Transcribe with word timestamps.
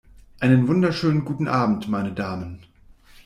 Einen 0.39 0.67
wunderschönen 0.67 1.25
guten 1.25 1.47
Abend, 1.47 1.87
meine 1.87 2.11
Damen! 2.11 2.65